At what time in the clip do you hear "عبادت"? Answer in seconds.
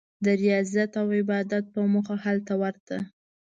1.19-1.63